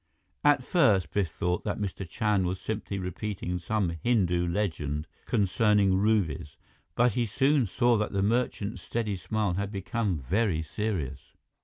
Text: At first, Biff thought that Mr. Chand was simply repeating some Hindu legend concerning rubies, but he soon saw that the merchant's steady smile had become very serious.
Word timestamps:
At 0.43 0.63
first, 0.63 1.11
Biff 1.11 1.29
thought 1.29 1.63
that 1.63 1.77
Mr. 1.77 2.09
Chand 2.09 2.47
was 2.47 2.59
simply 2.59 2.97
repeating 2.97 3.59
some 3.59 3.99
Hindu 4.01 4.47
legend 4.47 5.05
concerning 5.27 5.93
rubies, 5.95 6.57
but 6.95 7.11
he 7.11 7.27
soon 7.27 7.67
saw 7.67 7.97
that 7.97 8.11
the 8.11 8.23
merchant's 8.23 8.81
steady 8.81 9.15
smile 9.15 9.53
had 9.53 9.71
become 9.71 10.17
very 10.17 10.63
serious. 10.63 11.33